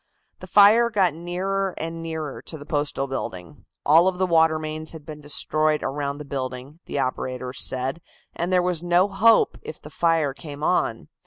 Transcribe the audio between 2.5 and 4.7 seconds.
the Postal building. All of the water